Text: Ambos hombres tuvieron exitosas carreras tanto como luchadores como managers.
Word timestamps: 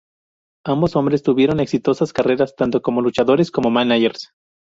Ambos 0.65 0.95
hombres 0.95 1.21
tuvieron 1.21 1.59
exitosas 1.59 2.11
carreras 2.11 2.55
tanto 2.55 2.81
como 2.81 3.03
luchadores 3.03 3.51
como 3.51 3.69
managers. 3.69 4.31